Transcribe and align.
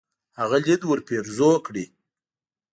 هغه 0.39 0.57
ليد 0.63 0.81
ورپېرزو 0.85 1.51
کړي. 1.65 1.85